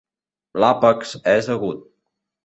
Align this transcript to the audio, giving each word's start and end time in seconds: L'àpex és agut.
L'àpex 0.63 1.11
és 1.33 1.49
agut. 1.57 1.85